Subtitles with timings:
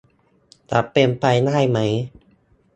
[0.71, 1.79] จะเป็นไปได้ไหม